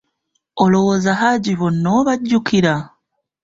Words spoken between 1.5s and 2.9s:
bonna obajjukira?